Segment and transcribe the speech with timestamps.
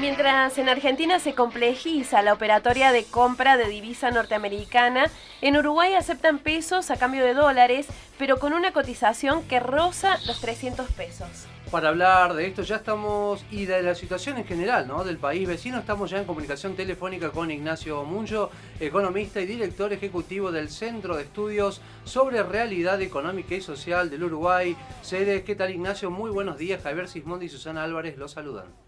[0.00, 6.38] Mientras en Argentina se complejiza la operatoria de compra de divisa norteamericana, en Uruguay aceptan
[6.38, 11.48] pesos a cambio de dólares, pero con una cotización que roza los 300 pesos.
[11.72, 15.02] Para hablar de esto ya estamos y de la situación en general ¿no?
[15.02, 20.52] del país vecino, estamos ya en comunicación telefónica con Ignacio Muncho, economista y director ejecutivo
[20.52, 24.76] del Centro de Estudios sobre Realidad Económica y Social del Uruguay.
[25.02, 26.08] Ceres, ¿qué tal Ignacio?
[26.08, 26.82] Muy buenos días.
[26.84, 28.87] Javier Sismondi y Susana Álvarez los saludan.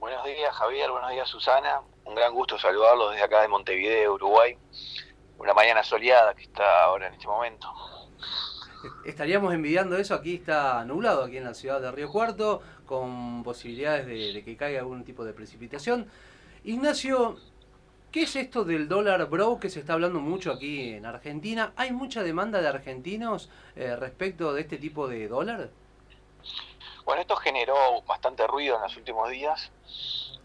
[0.00, 1.82] Buenos días Javier, buenos días Susana.
[2.06, 4.56] Un gran gusto saludarlos desde acá de Montevideo, Uruguay.
[5.36, 7.68] Una mañana soleada que está ahora en este momento.
[9.04, 14.06] Estaríamos envidiando eso, aquí está nublado, aquí en la ciudad de Río Cuarto, con posibilidades
[14.06, 16.10] de, que caiga algún tipo de precipitación.
[16.64, 17.36] Ignacio,
[18.10, 21.74] ¿qué es esto del dólar bro que se está hablando mucho aquí en Argentina?
[21.76, 25.68] ¿Hay mucha demanda de argentinos eh, respecto de este tipo de dólar?
[27.10, 29.72] Bueno, esto generó bastante ruido en los últimos días,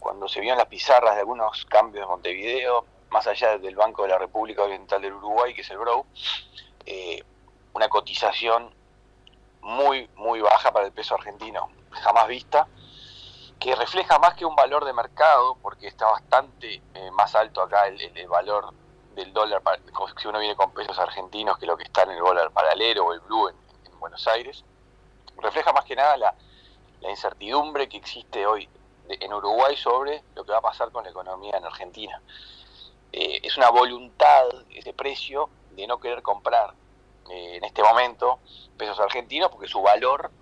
[0.00, 4.08] cuando se vio las pizarras de algunos cambios de Montevideo, más allá del Banco de
[4.08, 6.06] la República Oriental del Uruguay, que es el BRO,
[6.84, 7.22] eh,
[7.72, 8.74] una cotización
[9.60, 12.66] muy, muy baja para el peso argentino, jamás vista,
[13.60, 17.86] que refleja más que un valor de mercado, porque está bastante eh, más alto acá
[17.86, 18.74] el, valor
[19.14, 19.62] del dólar,
[20.20, 23.12] si uno viene con pesos argentinos, que lo que está en el dólar paralelo o
[23.12, 24.64] el blue en Buenos Aires,
[25.38, 26.34] refleja más que nada la,
[27.06, 28.68] la incertidumbre que existe hoy
[29.08, 32.20] en Uruguay sobre lo que va a pasar con la economía en Argentina.
[33.12, 36.74] Eh, es una voluntad, ese precio, de no querer comprar
[37.30, 38.40] eh, en este momento
[38.76, 40.32] pesos argentinos porque su valor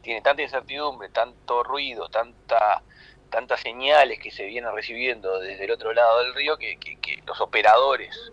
[0.00, 2.82] tiene tanta incertidumbre, tanto ruido, tanta,
[3.28, 6.78] tantas señales que se vienen recibiendo desde el otro lado del río que,
[7.26, 8.30] los operadores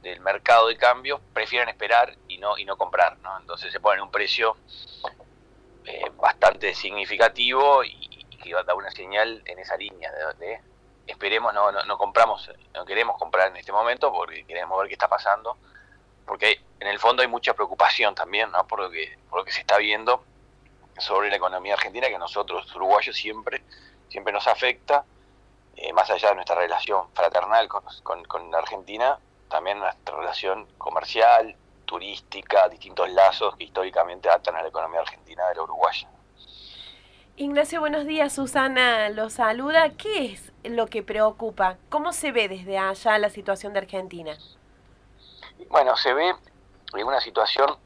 [0.00, 3.18] del mercado de cambio prefieren esperar y no, y no comprar.
[3.18, 3.38] ¿no?
[3.38, 4.56] Entonces se ponen un precio
[5.86, 10.60] eh, bastante significativo y, que va a dar una señal en esa línea de,
[11.06, 15.08] esperemos no, no, compramos no queremos comprar en este momento porque queremos ver qué está
[15.08, 15.56] pasando
[16.24, 18.66] porque en el fondo hay mucha preocupación también ¿no?
[18.66, 20.24] por lo que por lo que se está viendo
[20.98, 23.62] sobre la economía argentina que nosotros uruguayos siempre
[24.08, 25.04] siempre nos afecta
[25.76, 29.18] eh, más allá de nuestra relación fraternal con, con, con Argentina
[29.48, 35.54] también nuestra relación comercial turística, distintos lazos que históricamente atan a la economía argentina de
[35.54, 36.08] la uruguaya.
[37.36, 38.32] Ignacio, buenos días.
[38.32, 39.90] Susana lo saluda.
[39.90, 41.76] ¿Qué es lo que preocupa?
[41.90, 44.36] ¿Cómo se ve desde allá la situación de Argentina?
[45.68, 46.34] Bueno, se ve
[46.94, 47.76] una situación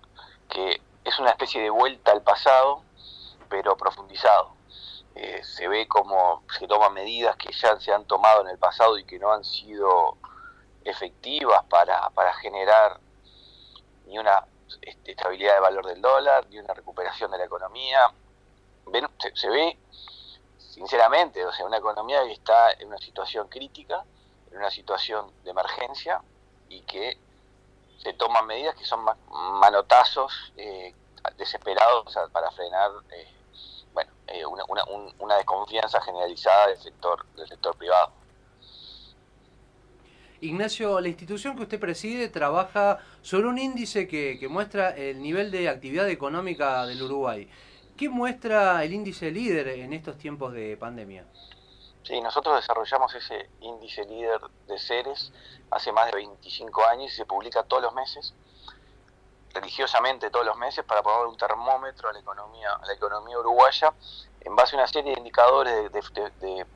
[0.48, 2.82] que es una especie de vuelta al pasado,
[3.48, 4.54] pero profundizado.
[5.16, 8.98] Eh, se ve como se toman medidas que ya se han tomado en el pasado
[8.98, 10.16] y que no han sido
[10.84, 13.00] efectivas para, para generar
[14.10, 14.44] ni una
[14.82, 18.12] este, estabilidad de valor del dólar, ni una recuperación de la economía.
[19.34, 19.78] se, ve,
[20.58, 24.04] sinceramente, o sea, una economía que está en una situación crítica,
[24.50, 26.20] en una situación de emergencia
[26.68, 27.18] y que
[27.98, 29.04] se toman medidas que son
[29.60, 30.94] manotazos eh,
[31.36, 33.28] desesperados para frenar eh,
[33.92, 34.84] bueno, eh, una, una,
[35.18, 38.12] una desconfianza generalizada del sector, del sector privado.
[40.42, 45.68] Ignacio, la institución que usted preside trabaja sobre un índice que, muestra el nivel de
[45.68, 47.48] actividad económica del Uruguay.
[47.96, 51.26] ¿Qué muestra el índice líder en estos tiempos de pandemia?
[52.02, 55.30] Sí, nosotros desarrollamos ese índice líder de seres
[55.70, 58.32] hace más de 25 años y se publica todos los meses,
[59.52, 63.92] religiosamente todos los meses, para poner un termómetro a la economía, a la economía uruguaya
[64.40, 66.66] en base a una serie de indicadores de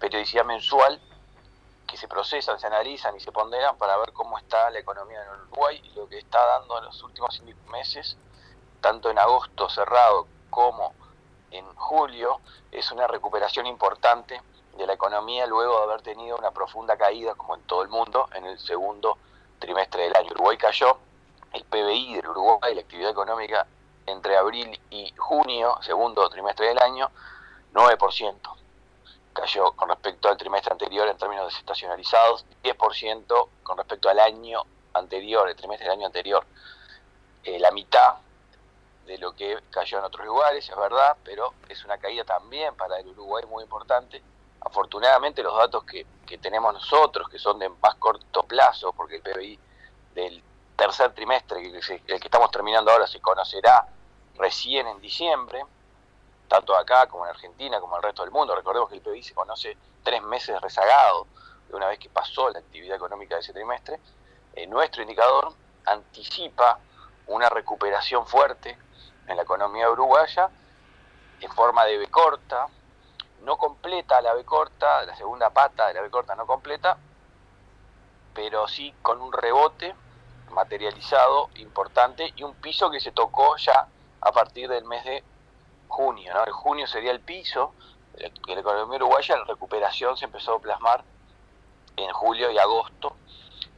[0.00, 1.00] periodicidad mensual
[1.86, 5.40] que se procesan, se analizan y se ponderan para ver cómo está la economía en
[5.40, 8.16] Uruguay y lo que está dando en los últimos meses,
[8.80, 10.94] tanto en agosto cerrado como
[11.50, 12.40] en julio,
[12.72, 14.40] es una recuperación importante
[14.76, 18.28] de la economía luego de haber tenido una profunda caída, como en todo el mundo,
[18.34, 19.16] en el segundo
[19.58, 20.30] trimestre del año.
[20.32, 20.98] Uruguay cayó,
[21.52, 23.66] el PBI del Uruguay, la actividad económica,
[24.04, 27.10] entre abril y junio, segundo trimestre del año,
[27.72, 28.65] 9%
[29.36, 34.62] cayó con respecto al trimestre anterior en términos desestacionalizados, 10% con respecto al año
[34.94, 36.44] anterior, el trimestre del año anterior.
[37.44, 38.14] Eh, la mitad
[39.06, 42.98] de lo que cayó en otros lugares, es verdad, pero es una caída también para
[42.98, 44.22] el Uruguay muy importante.
[44.60, 49.22] Afortunadamente los datos que, que tenemos nosotros, que son de más corto plazo, porque el
[49.22, 49.58] PBI
[50.14, 50.42] del
[50.74, 53.86] tercer trimestre, el que estamos terminando ahora, se conocerá
[54.38, 55.62] recién en diciembre,
[56.48, 58.54] tanto acá como en Argentina, como en el resto del mundo.
[58.54, 61.26] Recordemos que el PBI se conoce tres meses rezagado
[61.68, 63.98] de una vez que pasó la actividad económica de ese trimestre.
[64.54, 65.52] Eh, nuestro indicador
[65.84, 66.78] anticipa
[67.26, 68.78] una recuperación fuerte
[69.26, 70.48] en la economía uruguaya
[71.40, 72.68] en forma de B corta,
[73.42, 76.96] no completa la B corta, la segunda pata de la B corta no completa,
[78.34, 79.94] pero sí con un rebote
[80.50, 83.88] materializado importante y un piso que se tocó ya
[84.20, 85.24] a partir del mes de
[85.88, 86.32] junio.
[86.34, 86.44] ¿no?
[86.44, 87.74] El junio sería el piso
[88.16, 91.04] de la economía uruguaya, la recuperación se empezó a plasmar
[91.96, 93.16] en julio y agosto,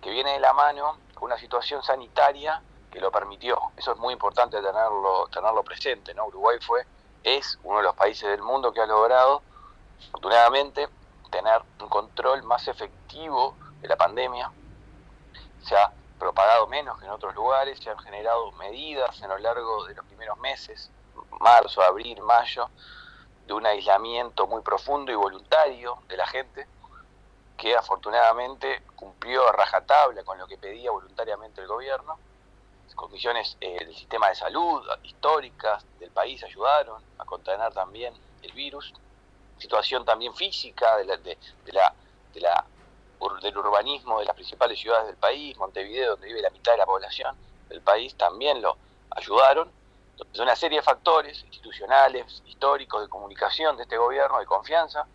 [0.01, 3.59] que viene de la mano con una situación sanitaria que lo permitió.
[3.77, 6.15] Eso es muy importante tenerlo, tenerlo presente.
[6.15, 6.27] ¿no?
[6.27, 6.87] Uruguay fue,
[7.23, 9.43] es uno de los países del mundo que ha logrado,
[10.09, 10.89] afortunadamente,
[11.31, 14.51] tener un control más efectivo de la pandemia.
[15.63, 19.85] Se ha propagado menos que en otros lugares, se han generado medidas en lo largo
[19.87, 20.91] de los primeros meses,
[21.41, 22.69] marzo, abril, mayo,
[23.47, 26.67] de un aislamiento muy profundo y voluntario de la gente,
[27.57, 32.19] que afortunadamente cumplió a rajatabla con lo que pedía voluntariamente el gobierno.
[32.95, 38.93] Condiciones eh, del sistema de salud históricas del país ayudaron a contener también el virus.
[39.59, 41.95] Situación también física de la, de, la,
[42.35, 42.65] de la
[43.43, 46.87] del urbanismo de las principales ciudades del país, Montevideo, donde vive la mitad de la
[46.87, 47.37] población
[47.69, 48.77] del país, también lo
[49.11, 49.71] ayudaron.
[50.19, 55.07] Entonces, una serie de factores institucionales, históricos, de comunicación de este gobierno, de confianza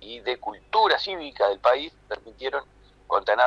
[0.00, 2.64] y de cultura cívica del país permitieron
[3.06, 3.46] contener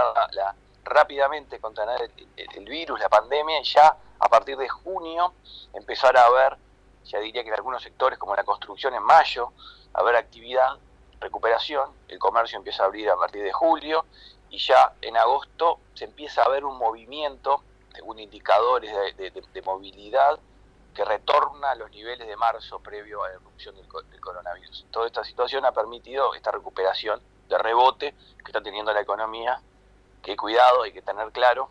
[0.84, 5.34] rápidamente contener el, virus, la pandemia, y ya a partir de junio
[5.74, 6.58] empezar a ver,
[7.06, 9.52] ya diría que en algunos sectores como la construcción en mayo,
[9.94, 10.78] a ver actividad
[11.20, 14.06] recuperación, el comercio empieza a abrir a partir de julio
[14.50, 17.64] y ya en agosto se empieza a ver un movimiento,
[17.94, 20.40] según indicadores de, movilidad,
[20.98, 23.88] que retorna a los niveles de marzo previo a la erupción del,
[24.20, 24.88] coronavirus.
[24.90, 29.62] Toda esta situación ha permitido esta recuperación de rebote que está teniendo la economía,
[30.24, 31.70] que cuidado, hay que tener claro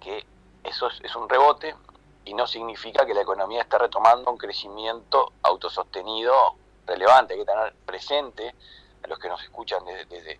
[0.00, 0.24] que
[0.62, 1.74] eso es un rebote
[2.24, 6.54] y no significa que la economía esté retomando un crecimiento autosostenido
[6.86, 8.54] relevante, hay que tener presente
[9.02, 10.38] a los que nos escuchan desde,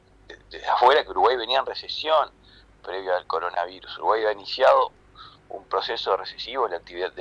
[0.71, 2.31] afuera que Uruguay venía en recesión
[2.85, 3.99] previo al coronavirus.
[3.99, 4.93] Uruguay ha iniciado
[5.51, 6.71] un proceso recesivo de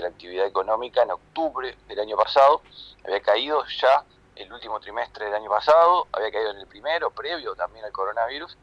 [0.02, 2.62] la actividad, económica en octubre del año pasado,
[3.04, 4.04] había caído ya
[4.36, 8.58] el último trimestre del año pasado, había caído en el primero, previo también al coronavirus,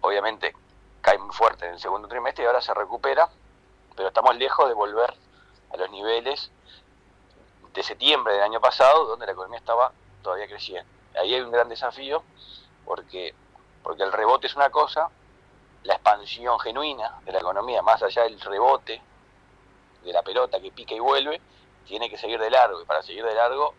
[0.00, 0.54] obviamente
[1.00, 3.28] cae muy fuerte en el segundo trimestre y ahora se recupera,
[3.96, 5.14] pero estamos lejos de volver
[5.72, 6.50] a los niveles
[7.74, 10.88] de septiembre del año pasado, donde la economía estaba todavía creciendo.
[11.18, 12.22] Ahí hay un gran desafío,
[12.84, 13.34] porque,
[13.82, 15.10] porque el rebote es una cosa,
[15.84, 19.00] la expansión genuina de la economía, más allá del rebote
[20.04, 21.40] de la pelota que pica y vuelve,
[21.86, 22.80] tiene que seguir de largo.
[22.80, 23.74] Y para seguir de largo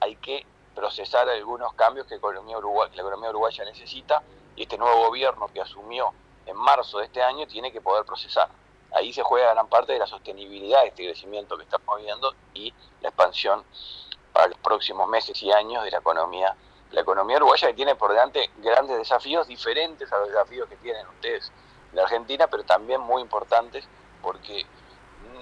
[0.00, 4.22] hay que procesar algunos cambios que la economía, uruguaya, necesita
[4.56, 6.12] y este nuevo gobierno que asumió
[6.46, 8.48] en marzo de este año tiene que poder procesar
[8.92, 12.72] ahí se juega gran parte de la sostenibilidad de este crecimiento que estamos viendo y
[13.00, 13.64] la expansión
[14.32, 16.54] para los próximos meses y años de la economía
[16.92, 21.06] la economía uruguaya que tiene por delante grandes desafíos diferentes a los desafíos que tienen
[21.08, 21.52] ustedes
[21.90, 23.86] en la Argentina, pero también muy importantes
[24.22, 24.66] porque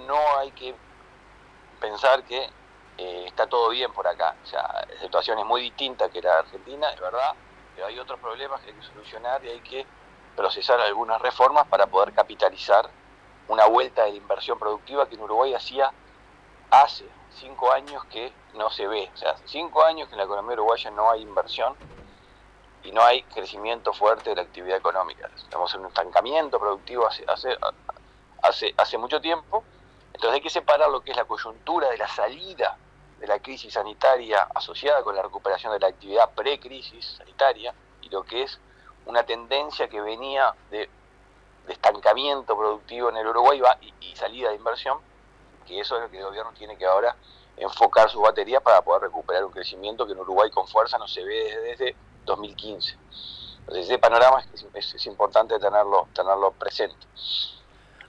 [0.06, 0.75] no hay que
[1.81, 2.49] pensar que
[2.99, 4.35] eh, está todo bien por acá.
[4.43, 7.35] O sea, la situación es muy distinta que la Argentina, es verdad,
[7.75, 9.87] pero hay otros problemas que hay que solucionar y hay que
[10.37, 12.89] procesar algunas reformas para poder capitalizar
[13.49, 15.91] una vuelta de inversión productiva que en Uruguay hacía
[16.71, 19.11] hace cinco años que no se ve.
[19.14, 21.75] O sea, cinco años que en la economía uruguaya no hay inversión
[22.82, 25.31] y no hay crecimiento fuerte de la actividad económica.
[25.36, 27.56] Estamos en un estancamiento productivo hace, hace,
[28.43, 29.65] hace, hace mucho tiempo.
[30.13, 32.77] Entonces hay que separar lo que es la coyuntura de la salida
[33.19, 38.22] de la crisis sanitaria asociada con la recuperación de la actividad pre-crisis sanitaria y lo
[38.22, 38.60] que es
[39.06, 40.89] una tendencia que venía de
[41.67, 43.60] estancamiento productivo en el Uruguay
[44.01, 44.98] y, salida de inversión,
[45.69, 47.15] que eso es lo que el gobierno tiene que ahora
[47.56, 51.25] enfocar sus baterías para poder recuperar un crecimiento que en Uruguay con fuerza no se
[51.25, 52.96] ve desde, 2015.
[53.60, 54.44] Entonces ese panorama
[54.75, 57.06] es, es importante tenerlo, tenerlo presente.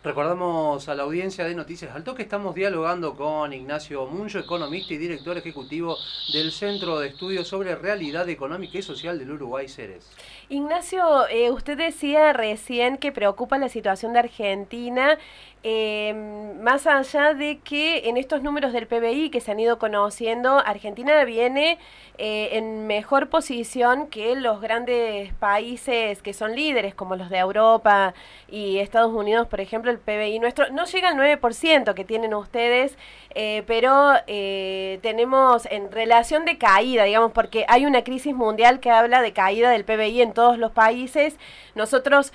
[0.01, 4.97] Recordamos a la audiencia de Noticias Alto que estamos dialogando con Ignacio Muncho, economista y
[4.97, 5.97] director ejecutivo
[6.31, 10.09] del Centro de Estudios sobre Realidad Económica y Social del Uruguay, Ceres.
[10.47, 15.17] Ignacio, eh, usted decía recién que preocupa la situación de Argentina
[15.61, 16.13] eh,
[16.61, 21.25] más allá de que en estos números del PBI que se han ido conociendo, Argentina
[21.25, 21.77] viene
[22.17, 28.13] eh, en mejor posición que los grandes países que son líderes, como los de Europa
[28.47, 32.97] y Estados Unidos, por ejemplo, el PBI nuestro no llega al 9% que tienen ustedes,
[33.35, 34.13] eh, pero
[35.01, 39.69] tenemos en relación de caída, digamos, porque hay una crisis mundial que habla de caída
[39.69, 41.37] del PBI en todos los países.
[41.75, 42.33] Nosotros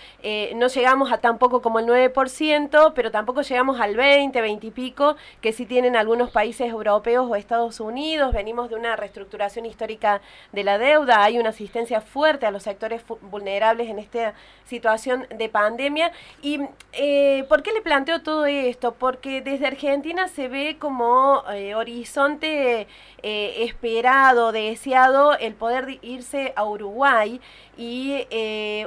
[0.54, 4.70] no llegamos a tan poco como el 9%, pero tampoco llegamos al 20, 20 y
[4.72, 8.32] pico, que sí tienen algunos países europeos o Estados Unidos.
[8.32, 13.04] Venimos de una reestructuración histórica de la deuda, hay una asistencia fuerte a los sectores
[13.30, 16.10] vulnerables en esta situación de pandemia.
[16.42, 18.94] ¿Y eh, por qué le planteo todo esto?
[18.94, 22.88] Porque desde Argentina se ve como eh, horizonte
[23.22, 27.40] eh, esperado, deseado, el poder irse a Uruguay.
[27.76, 28.28] Y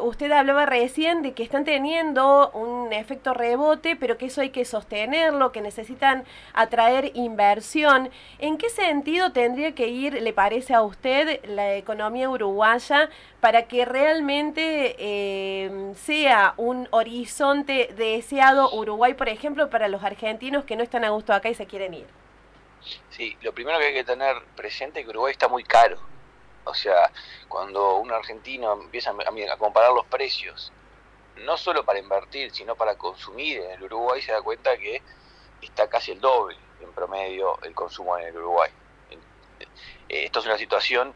[0.02, 4.66] usted hablaba recién de que están teniendo un efecto rebote, pero que eso hay que
[4.66, 8.10] sostenerlo, que necesitan atraer inversión.
[8.40, 13.10] ¿En qué sentido tendría que ir, le parece a usted, la economía uruguaya
[13.40, 20.76] para que realmente eh, sea un horizonte deseado Uruguay, por ejemplo, para los argentinos que
[20.76, 22.08] no están a gusto acá y se quieren ir?
[23.10, 25.98] Sí, lo primero que hay que tener presente es que Uruguay está muy caro.
[26.64, 27.12] O sea,
[27.48, 30.72] cuando un argentino empieza a comparar los precios,
[31.46, 35.02] no solo para invertir, sino para consumir en el Uruguay, se da cuenta que
[35.62, 38.72] está casi el doble en promedio el consumo en el Uruguay.
[39.10, 41.14] Eh, esto es una situación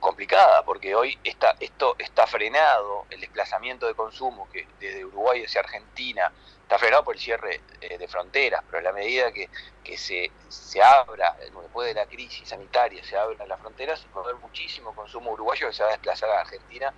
[0.00, 5.60] complicada, porque hoy está, esto está frenado, el desplazamiento de consumo que desde Uruguay hacia
[5.60, 6.32] Argentina
[6.62, 9.50] está frenado por el cierre eh, de fronteras, pero a la medida que,
[9.84, 14.24] que se, se abra, después de la crisis sanitaria, se abran las fronteras, va a
[14.24, 16.94] haber muchísimo consumo uruguayo que se va a desplazar a Argentina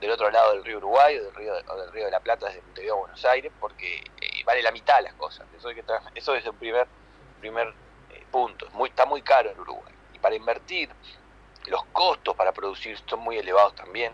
[0.00, 2.62] del otro lado del río Uruguay o del río, del río de la Plata desde
[2.62, 5.46] Montevideo a Buenos Aires, porque eh, vale la mitad las cosas.
[5.56, 6.86] Eso, que eso es el primer,
[7.40, 7.74] primer
[8.10, 8.68] eh, punto.
[8.72, 9.94] muy, está muy caro en Uruguay.
[10.12, 10.90] Y para invertir
[11.66, 14.12] los costos para producir son muy elevados también.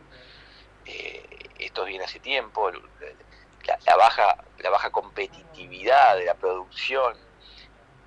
[0.85, 2.71] Eh, esto viene hace tiempo.
[3.87, 7.17] La, baja, la baja competitividad de la producción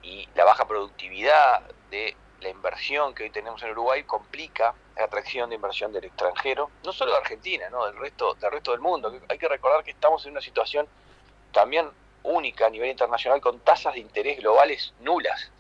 [0.02, 5.56] y la baja productividad de la inversión que hoy tenemos en Uruguay complica atracción de
[5.56, 7.86] inversión del extranjero, no solo de Argentina, ¿no?
[7.86, 9.14] del, resto, del resto del mundo.
[9.28, 10.88] Hay que recordar que estamos en una situación
[11.52, 11.90] también
[12.24, 15.52] única a nivel internacional con tasas de interés globales nulas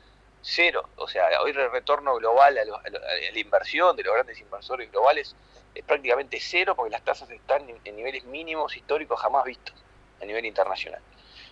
[0.45, 0.87] cero.
[0.97, 5.35] O sea, hoy el retorno global a, la inversión de los grandes inversores globales
[5.73, 9.75] es prácticamente cero porque las tasas están en, niveles mínimos históricos jamás vistos
[10.21, 11.01] a nivel internacional.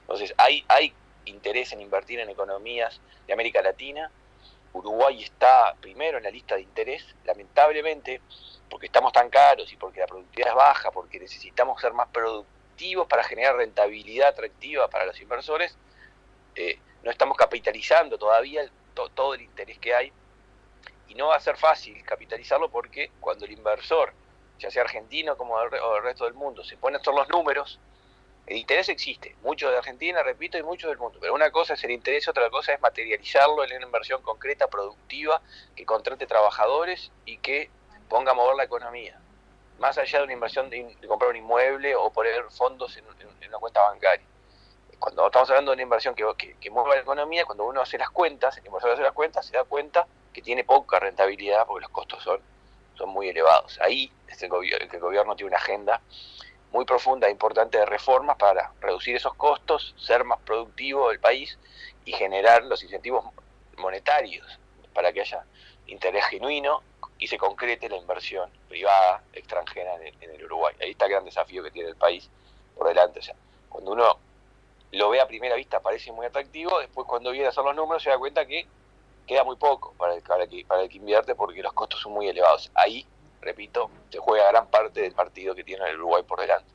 [0.01, 0.93] Entonces, hay, hay
[1.25, 4.11] interés en invertir en economías de América Latina.
[4.73, 8.21] Uruguay está primero en la lista de interés, lamentablemente,
[8.69, 13.07] porque estamos tan caros y porque la productividad es baja, porque necesitamos ser más productivos
[13.07, 15.77] para generar rentabilidad atractiva para los inversores.
[16.55, 20.11] Eh, no estamos capitalizando todavía todo el interés que hay.
[21.07, 24.13] Y no va a ser fácil capitalizarlo porque cuando el inversor,
[24.57, 27.29] ya sea argentino como el, o el resto del mundo, se pone a hacer los
[27.29, 27.79] números,
[28.45, 31.17] el interés existe, mucho de Argentina, repito, y mucho del mundo.
[31.21, 35.41] Pero una cosa es el interés, otra cosa es materializarlo en una inversión concreta, productiva,
[35.75, 37.69] que contrate trabajadores y que
[38.09, 39.19] ponga a mover la economía.
[39.79, 43.05] Más allá de una inversión de, comprar un inmueble o poner fondos en
[43.47, 44.25] una cuenta bancaria
[45.03, 48.09] cuando estamos hablando de una inversión que, que, mueva la economía, cuando uno hace las
[48.09, 51.89] cuentas, el inversor hace las cuentas, se da cuenta que tiene poca rentabilidad porque los
[51.89, 52.39] costos son,
[52.95, 53.77] son muy elevados.
[53.81, 55.99] Ahí es el, gobierno, el gobierno tiene una agenda
[56.73, 61.57] muy profunda e importante de reformas para reducir esos costos, ser más productivo el país
[62.03, 63.23] y generar los incentivos
[63.77, 64.59] monetarios
[64.93, 65.45] para que haya
[65.87, 66.81] interés genuino
[67.19, 70.75] y se concrete la inversión privada extranjera en el, el Uruguay.
[70.81, 72.29] Ahí está el gran desafío que tiene el país
[72.75, 73.19] por delante.
[73.19, 73.35] O sea,
[73.69, 74.17] cuando uno
[74.91, 78.03] lo ve a primera vista, parece muy atractivo, después cuando viene a hacer los números
[78.03, 78.67] se da cuenta que
[79.27, 82.13] queda muy poco para el, para que, para el que invierte porque los costos son
[82.13, 82.71] muy elevados.
[82.73, 83.05] Ahí,
[83.43, 86.71] repito, se juega gran parte del partido que tiene el Uruguay por delante.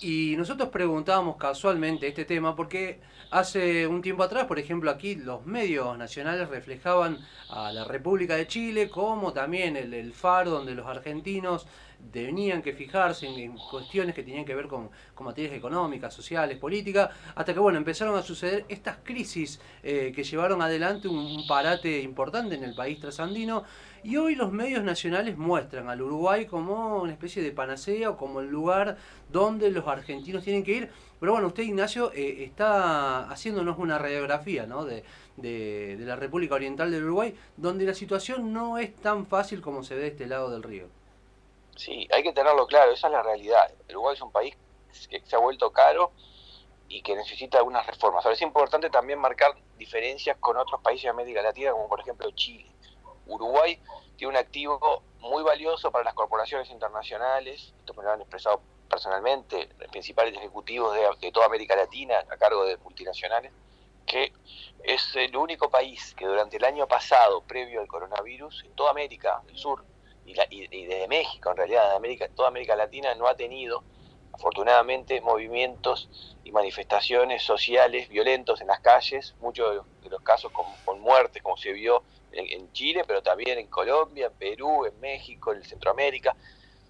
[0.00, 5.44] Y nosotros preguntábamos casualmente este tema porque hace un tiempo atrás, por ejemplo, aquí los
[5.44, 7.18] medios nacionales reflejaban
[7.48, 11.66] a la República de Chile como también el, el faro donde los argentinos
[12.12, 14.90] tenían que fijarse en, cuestiones que tenían que ver con,
[15.20, 20.62] materias económicas, sociales, políticas, hasta que bueno, empezaron a suceder estas crisis eh, que llevaron
[20.62, 23.64] adelante un, parate importante en el país trasandino
[24.02, 28.40] y hoy los medios nacionales muestran al Uruguay como una especie de panacea o como
[28.40, 28.96] el lugar
[29.30, 30.90] donde los argentinos tienen que ir.
[31.20, 34.84] Pero bueno, usted Ignacio eh, está haciéndonos una radiografía ¿no?
[34.84, 35.02] de,
[35.36, 39.82] de, de la República Oriental del Uruguay, donde la situación no es tan fácil como
[39.82, 40.97] se ve de este lado del río.
[41.78, 43.72] Sí, hay que tenerlo claro, esa es la realidad.
[43.88, 44.56] Uruguay es un país
[45.08, 46.10] que se ha vuelto caro
[46.88, 48.24] y que necesita algunas reformas.
[48.24, 52.28] Ahora es importante también marcar diferencias con otros países de América Latina, como por ejemplo
[52.32, 52.66] Chile.
[53.26, 53.80] Uruguay
[54.16, 59.68] tiene un activo muy valioso para las corporaciones internacionales, esto me lo han expresado personalmente,
[59.78, 63.52] los principales ejecutivos de, de toda América Latina a cargo de multinacionales,
[64.04, 64.32] que
[64.82, 69.42] es el único país que durante el año pasado, previo al coronavirus, en toda América
[69.46, 69.84] del Sur,
[70.50, 73.82] y, de México, en realidad, de América, toda América Latina no ha tenido
[74.32, 76.08] afortunadamente movimientos
[76.44, 81.56] y manifestaciones sociales violentos en las calles, muchos de los casos con, con muertes, como
[81.56, 86.36] se vio en, Chile, pero también en Colombia, en Perú, en México, en Centroamérica.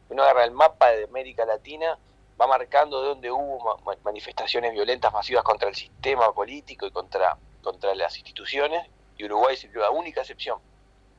[0.09, 1.99] Uno agarra el mapa de América Latina,
[2.41, 7.95] va marcando de dónde hubo manifestaciones violentas masivas contra el sistema político y contra, contra
[7.95, 10.59] las instituciones, y Uruguay es la única excepción.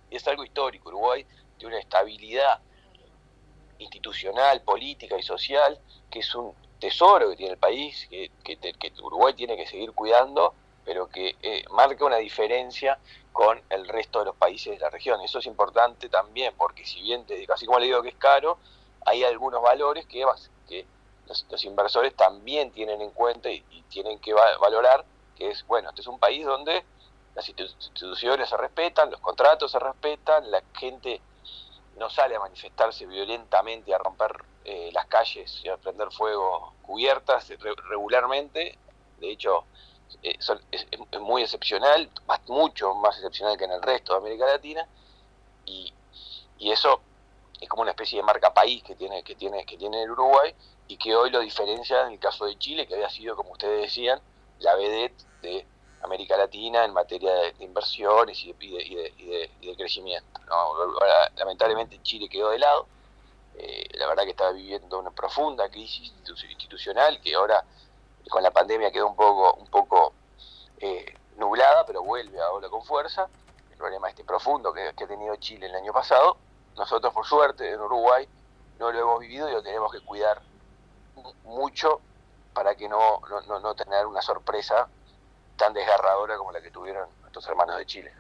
[0.10, 0.90] Y es algo histórico.
[0.90, 1.26] Uruguay
[1.60, 2.60] tiene una estabilidad
[3.78, 8.32] institucional, política y social, que es un tesoro que tiene el país, que,
[9.04, 10.54] Uruguay tiene que seguir cuidando,
[10.86, 12.98] pero que eh, marca una diferencia
[13.32, 15.22] con el resto de los países de la región.
[15.22, 18.58] Eso es importante también, porque si bien, te, así como le digo que es caro,
[19.06, 20.26] hay algunos valores que,
[20.68, 20.86] que
[21.28, 25.04] los, inversores también tienen en cuenta y, tienen que valorar,
[25.36, 26.84] que es, bueno, este es un país donde
[27.34, 31.22] las instituciones se respetan, los contratos se respetan, la gente
[31.98, 37.48] no sale a manifestarse violentamente, a romper eh, las calles y a prender fuego cubiertas
[37.90, 38.78] regularmente.
[39.20, 39.66] De hecho,
[40.24, 40.38] eh,
[40.72, 44.88] es, muy excepcional, más, mucho más excepcional que en el resto de América Latina,
[45.66, 45.94] y,
[46.60, 47.02] eso
[47.60, 50.54] es como una especie de marca país que tiene, que tiene, que tiene el Uruguay
[50.88, 53.82] y que hoy lo diferencia en el caso de Chile, que había sido, como ustedes
[53.82, 54.20] decían,
[54.60, 55.66] la vedette de
[56.02, 60.40] América Latina en materia de, inversiones y de, crecimiento.
[61.36, 62.88] lamentablemente Chile quedó de lado,
[63.56, 67.64] eh, la verdad que estaba viviendo una profunda crisis institucional que ahora
[68.30, 70.14] con la pandemia quedó un poco, un poco
[70.80, 73.28] eh, nublada, pero vuelve ahora con fuerza.
[73.72, 76.38] El problema este profundo que, ha tenido Chile el año pasado,
[76.76, 78.28] nosotros por suerte en Uruguay
[78.78, 80.42] no lo hemos vivido y lo tenemos que cuidar
[81.44, 82.02] mucho
[82.54, 84.88] para que no, no, no tener una sorpresa
[85.60, 88.14] tan desgarradora como la que tuvieron nuestros hermanos de Chile.